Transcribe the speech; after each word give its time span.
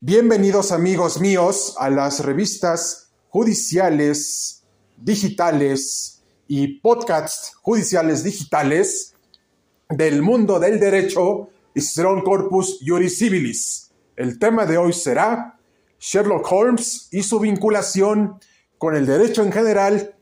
Bienvenidos 0.00 0.72
amigos 0.72 1.22
míos 1.22 1.74
a 1.78 1.88
las 1.88 2.20
revistas 2.20 3.14
judiciales 3.30 4.62
digitales 4.98 6.22
y 6.46 6.80
podcasts 6.80 7.54
judiciales 7.62 8.22
digitales 8.22 9.14
del 9.88 10.20
mundo 10.20 10.60
del 10.60 10.78
derecho 10.78 11.48
Strong 11.74 12.24
Corpus 12.24 12.80
Juris 12.86 13.18
Civilis. 13.18 13.90
El 14.16 14.38
tema 14.38 14.66
de 14.66 14.76
hoy 14.76 14.92
será 14.92 15.58
Sherlock 15.98 16.46
Holmes 16.52 17.08
y 17.10 17.22
su 17.22 17.40
vinculación 17.40 18.38
con 18.76 18.96
el 18.96 19.06
derecho 19.06 19.42
en 19.42 19.50
general, 19.50 20.14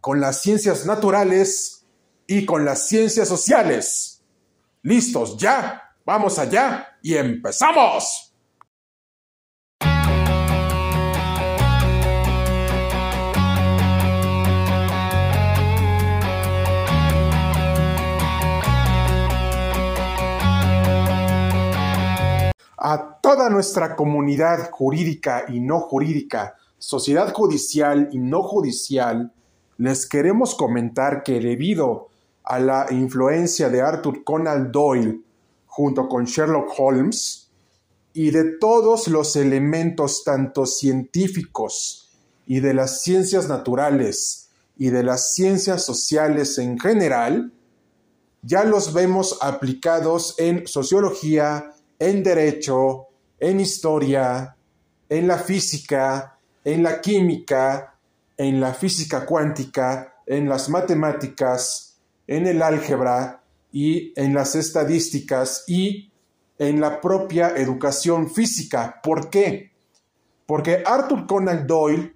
con 0.00 0.20
las 0.20 0.40
ciencias 0.40 0.86
naturales 0.86 1.84
y 2.28 2.46
con 2.46 2.64
las 2.64 2.86
ciencias 2.86 3.26
sociales. 3.26 4.22
¿Listos 4.82 5.36
ya? 5.36 5.96
Vamos 6.04 6.38
allá 6.38 6.96
y 7.02 7.16
empezamos. 7.16 8.29
A 22.82 23.18
toda 23.20 23.50
nuestra 23.50 23.94
comunidad 23.94 24.70
jurídica 24.70 25.44
y 25.48 25.60
no 25.60 25.80
jurídica, 25.80 26.56
sociedad 26.78 27.30
judicial 27.34 28.08
y 28.10 28.18
no 28.18 28.42
judicial, 28.42 29.32
les 29.76 30.06
queremos 30.06 30.54
comentar 30.54 31.22
que 31.22 31.40
debido 31.40 32.08
a 32.42 32.58
la 32.58 32.86
influencia 32.90 33.68
de 33.68 33.82
Arthur 33.82 34.24
Conan 34.24 34.72
Doyle 34.72 35.20
junto 35.66 36.08
con 36.08 36.24
Sherlock 36.24 36.72
Holmes 36.78 37.50
y 38.14 38.30
de 38.30 38.56
todos 38.58 39.08
los 39.08 39.36
elementos 39.36 40.24
tanto 40.24 40.64
científicos 40.64 42.10
y 42.46 42.60
de 42.60 42.72
las 42.72 43.02
ciencias 43.02 43.46
naturales 43.46 44.48
y 44.78 44.88
de 44.88 45.02
las 45.02 45.34
ciencias 45.34 45.84
sociales 45.84 46.56
en 46.56 46.78
general, 46.78 47.52
ya 48.42 48.64
los 48.64 48.94
vemos 48.94 49.38
aplicados 49.42 50.34
en 50.38 50.66
sociología, 50.66 51.74
en 52.00 52.22
derecho, 52.22 53.08
en 53.38 53.60
historia, 53.60 54.56
en 55.08 55.28
la 55.28 55.38
física, 55.38 56.38
en 56.64 56.82
la 56.82 57.00
química, 57.00 57.94
en 58.36 58.58
la 58.58 58.72
física 58.72 59.26
cuántica, 59.26 60.14
en 60.26 60.48
las 60.48 60.70
matemáticas, 60.70 61.98
en 62.26 62.46
el 62.46 62.62
álgebra 62.62 63.42
y 63.70 64.12
en 64.16 64.34
las 64.34 64.54
estadísticas 64.54 65.64
y 65.68 66.10
en 66.58 66.80
la 66.80 67.00
propia 67.00 67.50
educación 67.56 68.30
física. 68.30 68.98
¿Por 69.02 69.28
qué? 69.28 69.72
Porque 70.46 70.82
Arthur 70.84 71.26
Conan 71.26 71.66
Doyle, 71.66 72.14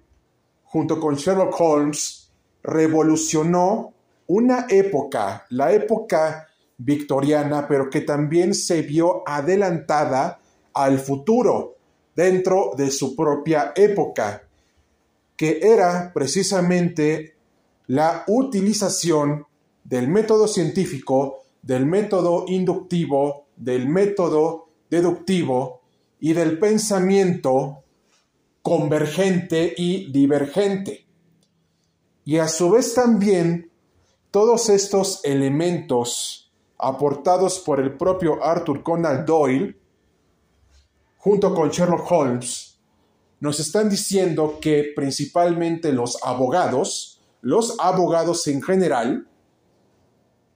junto 0.63 0.99
con 0.99 1.15
Sherlock 1.15 1.55
Holmes, 1.59 2.31
revolucionó 2.63 3.93
una 4.27 4.65
época, 4.67 5.45
la 5.49 5.71
época 5.71 6.47
victoriana, 6.77 7.67
pero 7.67 7.89
que 7.89 8.01
también 8.01 8.53
se 8.53 8.81
vio 8.81 9.23
adelantada 9.27 10.39
al 10.73 10.99
futuro 10.99 11.75
dentro 12.15 12.71
de 12.77 12.91
su 12.91 13.15
propia 13.15 13.73
época, 13.75 14.43
que 15.35 15.59
era 15.61 16.11
precisamente 16.13 17.35
la 17.87 18.23
utilización 18.27 19.45
del 19.83 20.07
método 20.07 20.47
científico, 20.47 21.43
del 21.61 21.85
método 21.85 22.45
inductivo, 22.47 23.47
del 23.55 23.87
método 23.87 24.69
deductivo 24.89 25.81
y 26.19 26.33
del 26.33 26.57
pensamiento 26.57 27.83
convergente 28.61 29.73
y 29.77 30.11
divergente. 30.11 31.05
Y 32.23 32.37
a 32.37 32.47
su 32.47 32.71
vez 32.71 32.95
también 32.95 33.69
todos 34.31 34.69
estos 34.69 35.21
elementos 35.23 36.44
aportados 36.87 37.59
por 37.59 37.79
el 37.79 37.97
propio 37.97 38.43
Arthur 38.43 38.83
Conan 38.83 39.25
Doyle, 39.25 39.75
junto 41.17 41.55
con 41.55 41.69
Sherlock 41.69 42.11
Holmes, 42.11 42.79
nos 43.39 43.59
están 43.59 43.89
diciendo 43.89 44.59
que 44.61 44.93
principalmente 44.95 45.91
los 45.91 46.23
abogados, 46.23 47.21
los 47.41 47.79
abogados 47.79 48.47
en 48.47 48.61
general, 48.61 49.27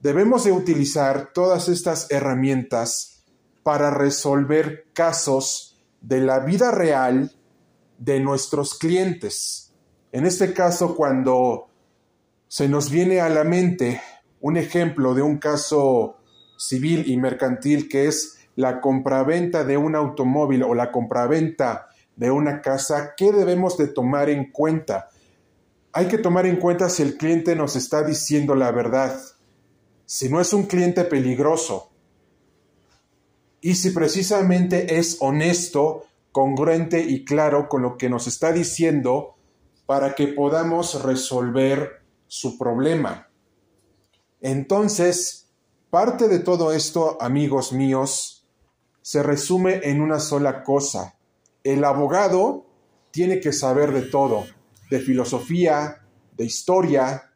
debemos 0.00 0.44
de 0.44 0.52
utilizar 0.52 1.32
todas 1.32 1.68
estas 1.68 2.10
herramientas 2.10 3.24
para 3.62 3.90
resolver 3.90 4.86
casos 4.92 5.78
de 6.00 6.20
la 6.20 6.38
vida 6.40 6.70
real 6.70 7.32
de 7.98 8.20
nuestros 8.20 8.78
clientes. 8.78 9.72
En 10.12 10.26
este 10.26 10.54
caso, 10.54 10.94
cuando 10.94 11.68
se 12.48 12.68
nos 12.68 12.90
viene 12.90 13.20
a 13.20 13.28
la 13.28 13.44
mente 13.44 14.00
un 14.40 14.56
ejemplo 14.56 15.14
de 15.14 15.22
un 15.22 15.38
caso 15.38 16.16
civil 16.60 17.04
y 17.06 17.16
mercantil 17.16 17.88
que 17.88 18.06
es 18.06 18.38
la 18.54 18.82
compraventa 18.82 19.64
de 19.64 19.78
un 19.78 19.96
automóvil 19.96 20.62
o 20.62 20.74
la 20.74 20.92
compraventa 20.92 21.88
de 22.16 22.30
una 22.30 22.60
casa, 22.60 23.14
¿qué 23.16 23.32
debemos 23.32 23.78
de 23.78 23.88
tomar 23.88 24.28
en 24.28 24.52
cuenta? 24.52 25.08
Hay 25.92 26.06
que 26.06 26.18
tomar 26.18 26.44
en 26.44 26.56
cuenta 26.56 26.90
si 26.90 27.02
el 27.02 27.16
cliente 27.16 27.56
nos 27.56 27.76
está 27.76 28.02
diciendo 28.02 28.54
la 28.54 28.72
verdad, 28.72 29.18
si 30.04 30.28
no 30.28 30.38
es 30.38 30.52
un 30.52 30.64
cliente 30.64 31.04
peligroso 31.04 31.90
y 33.62 33.76
si 33.76 33.90
precisamente 33.90 34.98
es 34.98 35.16
honesto, 35.20 36.04
congruente 36.30 37.00
y 37.00 37.24
claro 37.24 37.70
con 37.70 37.80
lo 37.80 37.96
que 37.96 38.10
nos 38.10 38.26
está 38.26 38.52
diciendo 38.52 39.36
para 39.86 40.14
que 40.14 40.28
podamos 40.28 41.02
resolver 41.04 42.02
su 42.26 42.58
problema. 42.58 43.28
Entonces, 44.42 45.49
parte 45.90 46.28
de 46.28 46.38
todo 46.38 46.72
esto, 46.72 47.20
amigos 47.20 47.72
míos, 47.72 48.46
se 49.02 49.22
resume 49.22 49.80
en 49.82 50.00
una 50.00 50.20
sola 50.20 50.62
cosa. 50.62 51.16
El 51.64 51.84
abogado 51.84 52.66
tiene 53.10 53.40
que 53.40 53.52
saber 53.52 53.92
de 53.92 54.02
todo, 54.02 54.46
de 54.88 55.00
filosofía, 55.00 56.06
de 56.36 56.44
historia 56.44 57.32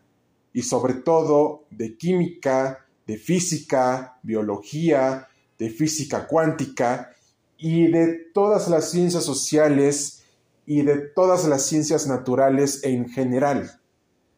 y 0.52 0.62
sobre 0.62 0.94
todo 0.94 1.64
de 1.70 1.96
química, 1.96 2.86
de 3.06 3.18
física, 3.18 4.18
biología, 4.22 5.28
de 5.58 5.70
física 5.70 6.26
cuántica 6.28 7.10
y 7.58 7.88
de 7.88 8.30
todas 8.32 8.68
las 8.68 8.90
ciencias 8.90 9.24
sociales 9.24 10.22
y 10.64 10.82
de 10.82 10.98
todas 10.98 11.44
las 11.46 11.66
ciencias 11.66 12.06
naturales 12.06 12.84
en 12.84 13.08
general, 13.08 13.80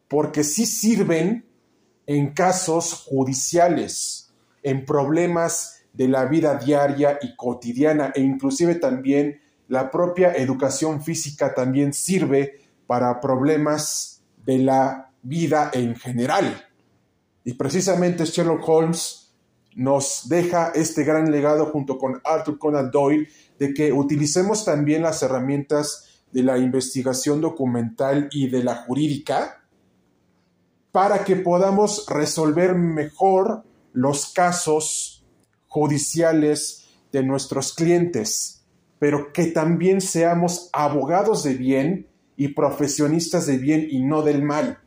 porque 0.07 0.43
sí 0.43 0.65
sirven 0.65 1.46
en 2.07 2.33
casos 2.33 2.93
judiciales, 2.93 4.33
en 4.63 4.85
problemas 4.85 5.81
de 5.93 6.07
la 6.07 6.25
vida 6.25 6.55
diaria 6.55 7.19
y 7.21 7.35
cotidiana 7.35 8.11
e 8.15 8.21
inclusive 8.21 8.75
también 8.75 9.41
la 9.67 9.91
propia 9.91 10.33
educación 10.33 11.03
física 11.03 11.53
también 11.53 11.93
sirve 11.93 12.61
para 12.87 13.19
problemas 13.19 14.21
de 14.45 14.59
la 14.59 15.11
vida 15.21 15.69
en 15.73 15.95
general. 15.95 16.65
Y 17.43 17.53
precisamente 17.53 18.25
Sherlock 18.25 18.67
Holmes 18.67 19.33
nos 19.75 20.29
deja 20.29 20.71
este 20.73 21.03
gran 21.03 21.29
legado 21.29 21.67
junto 21.67 21.97
con 21.97 22.21
Arthur 22.23 22.57
Conan 22.57 22.89
Doyle 22.89 23.27
de 23.59 23.73
que 23.73 23.91
utilicemos 23.91 24.63
también 24.63 25.03
las 25.03 25.21
herramientas 25.21 26.23
de 26.31 26.43
la 26.43 26.57
investigación 26.57 27.41
documental 27.41 28.29
y 28.31 28.49
de 28.49 28.63
la 28.63 28.75
jurídica 28.75 29.61
para 30.91 31.23
que 31.23 31.35
podamos 31.35 32.05
resolver 32.07 32.75
mejor 32.75 33.63
los 33.93 34.31
casos 34.33 35.25
judiciales 35.67 36.87
de 37.11 37.23
nuestros 37.23 37.73
clientes, 37.73 38.65
pero 38.99 39.31
que 39.33 39.47
también 39.47 40.01
seamos 40.01 40.69
abogados 40.73 41.43
de 41.43 41.53
bien 41.53 42.07
y 42.35 42.49
profesionistas 42.49 43.45
de 43.45 43.57
bien 43.57 43.87
y 43.89 44.01
no 44.03 44.21
del 44.21 44.43
mal, 44.43 44.79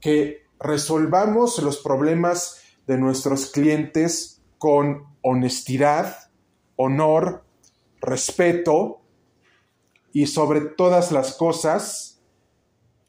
que 0.00 0.44
resolvamos 0.58 1.58
los 1.58 1.78
problemas 1.78 2.60
de 2.86 2.98
nuestros 2.98 3.46
clientes 3.46 4.42
con 4.58 5.04
honestidad, 5.22 6.30
honor, 6.76 7.44
respeto 8.00 9.00
y 10.12 10.26
sobre 10.26 10.60
todas 10.60 11.12
las 11.12 11.34
cosas, 11.34 12.20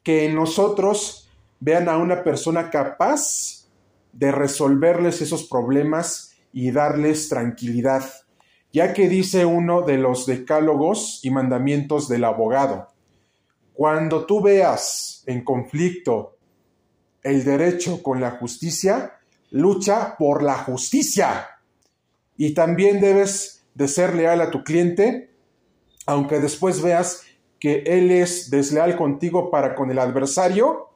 que 0.03 0.31
nosotros 0.31 1.20
vean 1.61 1.87
a 1.87 1.97
una 1.97 2.25
persona 2.25 2.69
capaz 2.69 3.69
de 4.11 4.33
resolverles 4.33 5.21
esos 5.21 5.47
problemas 5.47 6.33
y 6.51 6.71
darles 6.71 7.29
tranquilidad, 7.29 8.03
ya 8.73 8.93
que 8.93 9.07
dice 9.07 9.45
uno 9.45 9.83
de 9.83 9.97
los 9.97 10.25
decálogos 10.25 11.21
y 11.23 11.31
mandamientos 11.31 12.09
del 12.09 12.25
abogado, 12.25 12.89
cuando 13.73 14.25
tú 14.25 14.41
veas 14.41 15.23
en 15.25 15.45
conflicto 15.45 16.35
el 17.23 17.45
derecho 17.45 18.03
con 18.03 18.19
la 18.19 18.31
justicia, 18.31 19.13
lucha 19.51 20.17
por 20.17 20.43
la 20.43 20.55
justicia. 20.55 21.47
Y 22.35 22.53
también 22.53 22.99
debes 22.99 23.63
de 23.75 23.87
ser 23.87 24.13
leal 24.15 24.41
a 24.41 24.51
tu 24.51 24.63
cliente 24.63 25.31
aunque 26.05 26.39
después 26.39 26.81
veas 26.81 27.23
que 27.59 27.83
él 27.85 28.11
es 28.11 28.49
desleal 28.49 28.97
contigo 28.97 29.51
para 29.51 29.75
con 29.75 29.91
el 29.91 29.99
adversario, 29.99 30.89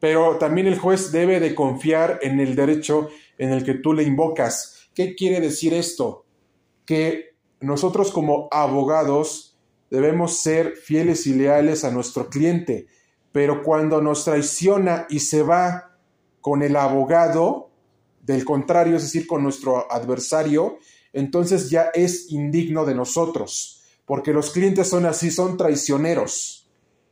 pero 0.00 0.38
también 0.38 0.66
el 0.66 0.78
juez 0.78 1.12
debe 1.12 1.38
de 1.38 1.54
confiar 1.54 2.18
en 2.22 2.40
el 2.40 2.56
derecho 2.56 3.10
en 3.38 3.50
el 3.50 3.64
que 3.64 3.74
tú 3.74 3.92
le 3.92 4.02
invocas. 4.02 4.88
¿Qué 4.94 5.14
quiere 5.14 5.40
decir 5.40 5.72
esto? 5.74 6.24
Que 6.84 7.36
nosotros 7.60 8.10
como 8.10 8.48
abogados 8.50 9.58
debemos 9.90 10.40
ser 10.40 10.76
fieles 10.76 11.26
y 11.26 11.34
leales 11.34 11.84
a 11.84 11.90
nuestro 11.90 12.28
cliente, 12.28 12.86
pero 13.32 13.62
cuando 13.62 14.00
nos 14.00 14.24
traiciona 14.24 15.06
y 15.08 15.20
se 15.20 15.42
va 15.42 15.96
con 16.40 16.62
el 16.62 16.76
abogado, 16.76 17.70
del 18.22 18.44
contrario, 18.44 18.96
es 18.96 19.02
decir, 19.02 19.26
con 19.26 19.42
nuestro 19.42 19.90
adversario, 19.90 20.78
entonces 21.12 21.70
ya 21.70 21.90
es 21.94 22.30
indigno 22.30 22.84
de 22.84 22.94
nosotros 22.94 23.80
porque 24.10 24.32
los 24.32 24.50
clientes 24.50 24.88
son 24.88 25.06
así, 25.06 25.30
son 25.30 25.56
traicioneros 25.56 26.59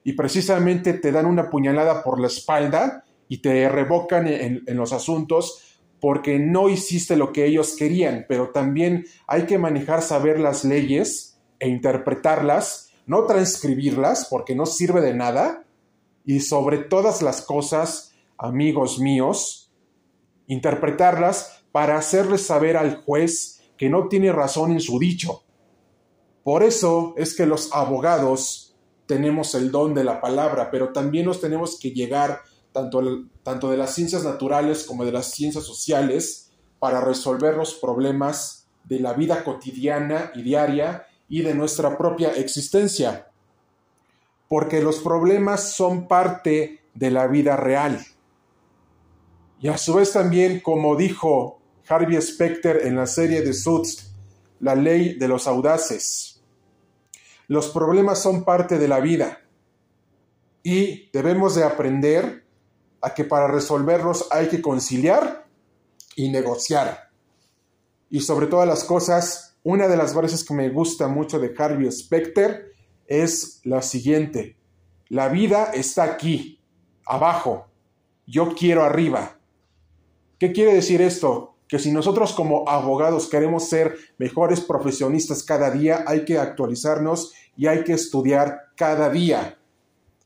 y 0.08 0.14
precisamente 0.14 0.94
te 0.94 1.12
dan 1.12 1.26
una 1.26 1.50
puñalada 1.50 2.02
por 2.02 2.18
la 2.18 2.28
espalda 2.28 3.04
y 3.28 3.42
te 3.42 3.68
revocan 3.68 4.26
en, 4.26 4.64
los 4.68 4.94
asuntos 4.94 5.78
porque 6.00 6.38
no 6.38 6.70
hiciste 6.70 7.14
lo 7.14 7.30
que 7.30 7.44
ellos 7.44 7.76
querían, 7.76 8.24
pero 8.26 8.48
también 8.48 9.04
hay 9.26 9.42
que 9.42 9.58
manejar, 9.58 10.00
saber 10.00 10.40
las 10.40 10.64
leyes 10.64 11.38
e 11.58 11.68
interpretarlas, 11.68 12.90
no 13.04 13.26
transcribirlas 13.26 14.28
porque 14.30 14.54
no 14.54 14.64
sirve 14.64 15.02
de 15.02 15.12
nada. 15.12 15.64
Y 16.24 16.40
sobre 16.40 16.78
todas 16.78 17.20
las 17.20 17.42
cosas, 17.42 18.14
amigos 18.38 18.98
míos, 19.00 19.70
interpretarlas 20.46 21.64
para 21.70 21.98
hacerles 21.98 22.46
saber 22.46 22.78
al 22.78 23.02
juez 23.02 23.60
que 23.76 23.90
no 23.90 24.08
tiene 24.08 24.32
razón 24.32 24.72
en 24.72 24.80
su 24.80 24.98
dicho. 24.98 25.42
Por 26.44 26.62
eso 26.62 27.12
es 27.18 27.36
que 27.36 27.44
los 27.44 27.74
abogados 27.74 28.67
tenemos 29.08 29.54
el 29.54 29.72
don 29.72 29.94
de 29.94 30.04
la 30.04 30.20
palabra, 30.20 30.70
pero 30.70 30.92
también 30.92 31.26
nos 31.26 31.40
tenemos 31.40 31.80
que 31.80 31.90
llegar 31.90 32.42
tanto, 32.72 33.02
tanto 33.42 33.70
de 33.70 33.78
las 33.78 33.94
ciencias 33.94 34.22
naturales 34.22 34.84
como 34.84 35.04
de 35.04 35.12
las 35.12 35.30
ciencias 35.30 35.64
sociales 35.64 36.50
para 36.78 37.00
resolver 37.00 37.56
los 37.56 37.74
problemas 37.74 38.68
de 38.84 39.00
la 39.00 39.14
vida 39.14 39.42
cotidiana 39.42 40.30
y 40.34 40.42
diaria 40.42 41.06
y 41.28 41.42
de 41.42 41.54
nuestra 41.54 41.96
propia 41.96 42.32
existencia. 42.32 43.30
Porque 44.46 44.82
los 44.82 45.00
problemas 45.00 45.72
son 45.72 46.06
parte 46.06 46.80
de 46.94 47.10
la 47.10 47.26
vida 47.26 47.56
real. 47.56 48.04
Y 49.60 49.68
a 49.68 49.78
su 49.78 49.94
vez 49.94 50.12
también, 50.12 50.60
como 50.60 50.96
dijo 50.96 51.60
Harvey 51.88 52.20
Specter 52.20 52.82
en 52.84 52.96
la 52.96 53.06
serie 53.06 53.40
de 53.40 53.54
Suits, 53.54 54.12
la 54.60 54.74
ley 54.74 55.14
de 55.18 55.28
los 55.28 55.46
audaces. 55.46 56.27
Los 57.48 57.70
problemas 57.70 58.22
son 58.22 58.44
parte 58.44 58.78
de 58.78 58.88
la 58.88 59.00
vida 59.00 59.40
y 60.62 61.10
debemos 61.12 61.54
de 61.54 61.64
aprender 61.64 62.44
a 63.00 63.14
que 63.14 63.24
para 63.24 63.48
resolverlos 63.48 64.28
hay 64.30 64.48
que 64.48 64.60
conciliar 64.60 65.46
y 66.14 66.28
negociar. 66.30 67.10
Y 68.10 68.20
sobre 68.20 68.46
todas 68.48 68.68
las 68.68 68.84
cosas, 68.84 69.56
una 69.62 69.88
de 69.88 69.96
las 69.96 70.12
frases 70.12 70.44
que 70.44 70.54
me 70.54 70.68
gusta 70.68 71.08
mucho 71.08 71.38
de 71.38 71.54
Harvey 71.56 71.90
Specter 71.90 72.72
es 73.06 73.60
la 73.64 73.80
siguiente. 73.80 74.56
La 75.08 75.28
vida 75.28 75.70
está 75.72 76.04
aquí, 76.04 76.60
abajo. 77.06 77.68
Yo 78.26 78.54
quiero 78.54 78.84
arriba. 78.84 79.38
¿Qué 80.38 80.52
quiere 80.52 80.74
decir 80.74 81.00
esto? 81.00 81.56
Que 81.68 81.78
si 81.78 81.92
nosotros 81.92 82.32
como 82.32 82.68
abogados 82.68 83.28
queremos 83.28 83.68
ser 83.68 83.94
mejores 84.16 84.60
profesionistas 84.60 85.42
cada 85.42 85.70
día, 85.70 86.04
hay 86.06 86.24
que 86.24 86.38
actualizarnos 86.38 87.34
y 87.56 87.66
hay 87.66 87.84
que 87.84 87.92
estudiar 87.92 88.60
cada 88.74 89.10
día, 89.10 89.58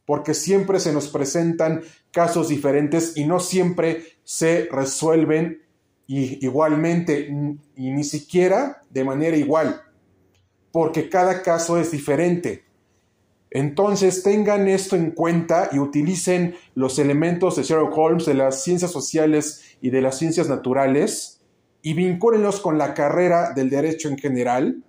porque 0.07 0.35
siempre 0.35 0.79
se 0.79 0.93
nos 0.93 1.09
presentan 1.09 1.83
casos 2.11 2.49
diferentes 2.49 3.17
y 3.17 3.25
no 3.25 3.41
siempre 3.41 4.05
se 4.23 4.69
resuelven 4.71 5.63
igualmente 6.07 7.29
y 7.77 7.91
ni 7.91 8.05
siquiera 8.05 8.85
de 8.91 9.05
manera 9.05 9.37
igual, 9.37 9.83
porque 10.71 11.09
cada 11.09 11.43
caso 11.43 11.79
es 11.79 11.91
diferente. 11.91 12.65
Entonces 13.55 14.23
tengan 14.23 14.67
esto 14.67 14.97
en 14.97 15.11
cuenta 15.11 15.69
y 15.73 15.79
utilicen 15.79 16.57
los 16.75 16.99
elementos 16.99 17.57
de 17.57 17.63
Sherlock 17.63 17.97
Holmes, 17.97 18.25
de 18.25 18.33
las 18.33 18.65
ciencias 18.65 18.91
sociales 18.91 19.77
y 19.83 19.91
de 19.91 20.01
las 20.01 20.17
ciencias 20.17 20.49
naturales 20.49 21.43
y 21.83 21.93
vincúlenlos 21.93 22.61
con 22.61 22.79
la 22.79 22.95
carrera 22.95 23.53
del 23.53 23.69
derecho 23.69 24.09
en 24.09 24.17
general 24.17 24.83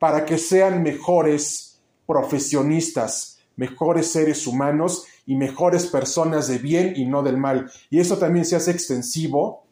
para 0.00 0.24
que 0.24 0.36
sean 0.36 0.82
mejores 0.82 1.80
profesionistas, 2.06 3.38
mejores 3.54 4.08
seres 4.08 4.48
humanos 4.48 5.04
y 5.24 5.36
mejores 5.36 5.86
personas 5.86 6.48
de 6.48 6.58
bien 6.58 6.94
y 6.96 7.04
no 7.04 7.22
del 7.22 7.36
mal. 7.36 7.70
Y 7.88 8.00
eso 8.00 8.18
también 8.18 8.46
se 8.46 8.56
hace 8.56 8.72
extensivo 8.72 9.64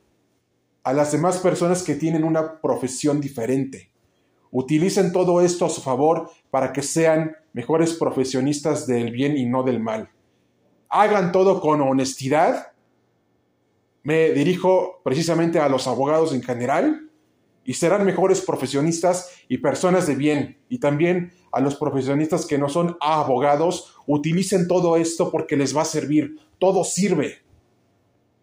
a 0.85 0.93
las 0.93 1.11
demás 1.11 1.39
personas 1.39 1.83
que 1.83 1.97
tienen 1.97 2.23
una 2.23 2.61
profesión 2.61 3.21
diferente. 3.21 3.91
Utilicen 4.51 5.13
todo 5.13 5.41
esto 5.41 5.67
a 5.67 5.71
su 5.71 5.81
favor 5.81 6.31
para 6.51 6.73
que 6.73 6.83
sean 6.83 7.37
mejores 7.53 7.95
profesionistas 7.95 8.87
del 8.87 9.11
bien 9.11 9.37
y 9.37 9.47
no 9.47 9.63
del 9.63 9.81
mal. 9.81 10.11
Hagan 10.89 11.33
todo 11.33 11.61
con 11.61 11.81
honestidad. 11.83 12.73
Me 14.03 14.31
dirijo 14.31 15.01
precisamente 15.05 15.59
a 15.59 15.69
los 15.69 15.87
abogados 15.87 16.33
en 16.33 16.43
general 16.43 17.11
y 17.65 17.75
serán 17.75 18.07
mejores 18.07 18.41
profesionistas 18.41 19.31
y 19.49 19.59
personas 19.59 20.07
de 20.07 20.15
bien. 20.15 20.59
Y 20.71 20.79
también 20.79 21.33
a 21.53 21.61
los 21.61 21.77
profesionistas 21.77 22.47
que 22.47 22.57
no 22.57 22.71
son 22.71 22.97
abogados, 23.01 23.95
utilicen 24.07 24.67
todo 24.67 24.97
esto 24.97 25.31
porque 25.31 25.57
les 25.57 25.77
va 25.77 25.83
a 25.83 25.85
servir. 25.85 26.37
Todo 26.59 26.85
sirve. 26.85 27.43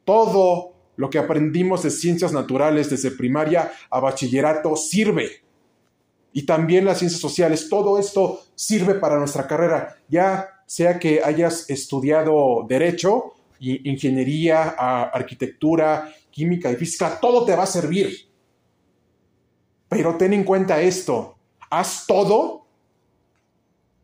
Todo 0.03 0.73
lo 0.97 1.09
que 1.09 1.17
aprendimos 1.17 1.81
de 1.81 1.89
ciencias 1.89 2.31
naturales 2.31 2.91
desde 2.91 3.09
primaria 3.09 3.71
a 3.89 3.99
bachillerato 3.99 4.75
sirve 4.75 5.44
y 6.35 6.45
también 6.45 6.83
las 6.83 6.99
ciencias 6.99 7.21
sociales. 7.21 7.69
Todo 7.69 7.97
esto 7.97 8.43
sirve 8.55 8.95
para 8.95 9.17
nuestra 9.17 9.47
carrera, 9.47 9.95
ya 10.09 10.49
sea 10.67 10.99
que 10.99 11.21
hayas 11.23 11.69
estudiado 11.69 12.65
derecho, 12.67 13.35
ingeniería, 13.59 14.63
arquitectura, 15.13 16.13
química 16.29 16.69
y 16.69 16.75
física, 16.75 17.21
todo 17.21 17.45
te 17.45 17.55
va 17.55 17.63
a 17.63 17.67
servir. 17.67 18.29
Pero 19.87 20.17
ten 20.17 20.33
en 20.33 20.43
cuenta 20.43 20.81
esto, 20.81 21.37
haz 21.69 22.05
todo 22.05 22.67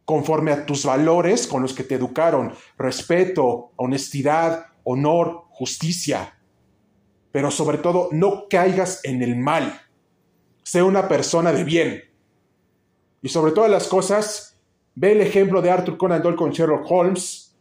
conforme 0.06 0.54
a 0.54 0.66
tus 0.66 0.86
valores 0.86 1.46
con 1.48 1.62
los 1.62 1.74
que 1.74 1.84
te 1.84 1.96
educaron, 1.96 2.54
respeto, 2.78 3.74
honestidad, 3.76 4.68
honor, 4.86 5.48
justicia. 5.50 6.40
Pero 7.34 7.52
sobre 7.52 7.78
todo, 7.78 8.08
no 8.14 8.48
caigas 8.50 9.02
en 9.04 9.22
el 9.22 9.36
mal. 9.36 9.82
Sé 10.64 10.82
una 10.82 11.10
persona 11.10 11.52
de 11.52 11.66
bien. 11.66 12.11
Y 13.22 13.30
sobre 13.30 13.52
todas 13.52 13.70
las 13.70 13.88
cosas, 13.88 14.60
ve 14.96 15.14
el 15.14 15.22
ejemplo 15.22 15.62
de 15.62 15.72
Arthur 15.72 15.98
Conan 15.98 16.22
Doyle 16.22 16.38
con 16.38 16.52
Sherlock 16.52 16.86
Holmes 16.90 17.56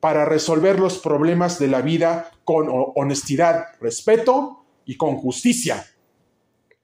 para 0.00 0.24
resolver 0.24 0.80
los 0.80 0.98
problemas 0.98 1.58
de 1.58 1.68
la 1.68 1.80
vida 1.80 2.30
con 2.44 2.66
honestidad, 2.68 3.66
respeto 3.80 4.64
y 4.84 4.96
con 4.96 5.16
justicia. 5.16 5.86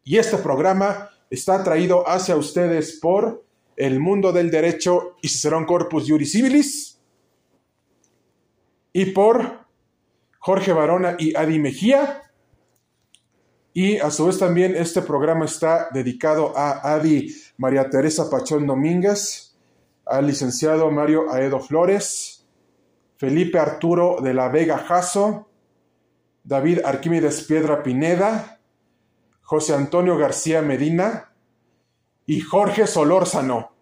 Y 0.05 0.19
este 0.19 0.39
programa 0.39 1.11
está 1.29 1.63
traído 1.65 2.09
hacia 2.09 2.37
ustedes 2.37 2.99
por 3.01 3.45
el 3.77 4.01
mundo 4.01 4.33
del 4.33 4.51
derecho 4.51 5.17
y 5.23 5.29
Cicerón 5.29 5.65
Corpus 5.65 6.09
Juris 6.09 6.33
Civilis 6.33 7.01
y 8.93 9.07
por 9.07 9.67
Jorge 10.39 10.73
Barona 10.73 11.17
y 11.19 11.37
Adi 11.37 11.59
Mejía 11.59 12.23
y 13.73 13.99
a 13.99 14.11
su 14.11 14.27
vez 14.27 14.39
también 14.39 14.75
este 14.77 15.03
programa 15.03 15.45
está 15.45 15.89
dedicado 15.93 16.57
a 16.57 16.95
Adi 16.95 17.35
María 17.59 17.89
Teresa 17.89 18.29
Pachón 18.31 18.67
Domínguez, 18.67 19.57
al 20.07 20.27
licenciado 20.27 20.91
Mario 20.91 21.31
Aedo 21.31 21.61
Flores, 21.61 22.47
Felipe 23.17 23.59
Arturo 23.59 24.19
de 24.23 24.33
la 24.33 24.49
Vega 24.49 24.79
Jasso, 24.79 25.49
David 26.43 26.81
Arquímedes 26.85 27.43
Piedra 27.43 27.83
Pineda, 27.83 28.59
José 29.43 29.75
Antonio 29.75 30.17
García 30.17 30.63
Medina 30.63 31.33
y 32.27 32.41
Jorge 32.41 32.87
Solórzano. 32.87 33.73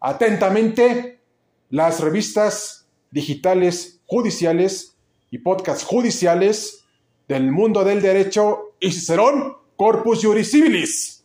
Atentamente, 0.00 1.20
las 1.68 2.00
revistas 2.00 2.88
digitales 3.10 4.00
judiciales 4.06 4.96
y 5.30 5.38
podcasts 5.38 5.84
judiciales 5.84 6.84
del 7.28 7.52
mundo 7.52 7.84
del 7.84 8.00
derecho 8.00 8.69
y 8.80 8.90
Cicerón 8.92 9.56
Corpus 9.76 10.20
Juris 10.22 10.50
Civilis. 10.50 11.19